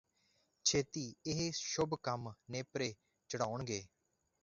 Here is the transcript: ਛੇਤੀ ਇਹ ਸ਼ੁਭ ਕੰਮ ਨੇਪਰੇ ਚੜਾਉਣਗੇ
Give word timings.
ਛੇਤੀ 0.65 1.03
ਇਹ 1.25 1.51
ਸ਼ੁਭ 1.55 1.95
ਕੰਮ 2.03 2.31
ਨੇਪਰੇ 2.49 2.93
ਚੜਾਉਣਗੇ 3.29 3.81